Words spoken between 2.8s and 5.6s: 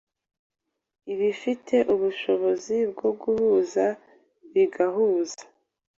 bwo guhuza bigahuza